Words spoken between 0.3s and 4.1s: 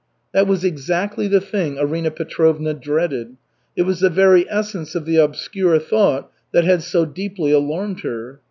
That was exactly the thing Arina Petrovna dreaded. It was the